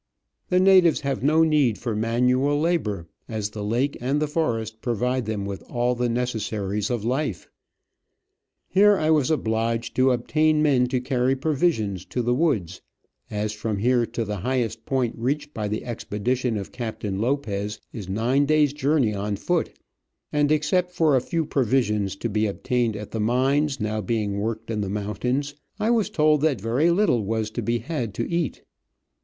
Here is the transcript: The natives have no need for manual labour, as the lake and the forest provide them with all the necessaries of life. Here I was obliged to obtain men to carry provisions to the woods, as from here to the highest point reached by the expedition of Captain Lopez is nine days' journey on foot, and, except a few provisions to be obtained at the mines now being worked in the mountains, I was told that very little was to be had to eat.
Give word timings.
The 0.49 0.59
natives 0.59 1.01
have 1.01 1.21
no 1.21 1.43
need 1.43 1.77
for 1.77 1.95
manual 1.95 2.59
labour, 2.59 3.07
as 3.29 3.51
the 3.51 3.63
lake 3.63 3.95
and 4.01 4.19
the 4.19 4.27
forest 4.27 4.81
provide 4.81 5.27
them 5.27 5.45
with 5.45 5.61
all 5.69 5.93
the 5.93 6.09
necessaries 6.09 6.89
of 6.89 7.05
life. 7.05 7.47
Here 8.67 8.97
I 8.97 9.11
was 9.11 9.29
obliged 9.29 9.95
to 9.97 10.09
obtain 10.09 10.63
men 10.63 10.87
to 10.87 11.01
carry 11.01 11.35
provisions 11.35 12.03
to 12.05 12.23
the 12.23 12.33
woods, 12.33 12.81
as 13.29 13.53
from 13.53 13.77
here 13.77 14.07
to 14.07 14.25
the 14.25 14.37
highest 14.37 14.87
point 14.87 15.13
reached 15.19 15.53
by 15.53 15.67
the 15.67 15.85
expedition 15.85 16.57
of 16.57 16.71
Captain 16.71 17.19
Lopez 17.19 17.79
is 17.93 18.09
nine 18.09 18.47
days' 18.47 18.73
journey 18.73 19.13
on 19.13 19.35
foot, 19.35 19.71
and, 20.33 20.51
except 20.51 20.99
a 20.99 21.19
few 21.19 21.45
provisions 21.45 22.15
to 22.15 22.27
be 22.27 22.47
obtained 22.47 22.95
at 22.95 23.11
the 23.11 23.19
mines 23.21 23.79
now 23.79 24.01
being 24.01 24.39
worked 24.39 24.71
in 24.71 24.81
the 24.81 24.89
mountains, 24.89 25.53
I 25.79 25.91
was 25.91 26.09
told 26.09 26.41
that 26.41 26.59
very 26.59 26.89
little 26.89 27.23
was 27.23 27.51
to 27.51 27.61
be 27.61 27.77
had 27.77 28.15
to 28.15 28.27
eat. 28.27 28.63